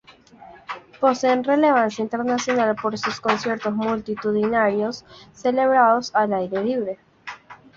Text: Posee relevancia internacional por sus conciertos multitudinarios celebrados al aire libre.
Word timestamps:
Posee 0.99 1.43
relevancia 1.43 2.01
internacional 2.01 2.75
por 2.75 2.97
sus 2.97 3.19
conciertos 3.21 3.71
multitudinarios 3.75 5.05
celebrados 5.31 6.09
al 6.15 6.33
aire 6.33 6.63
libre. 6.63 6.97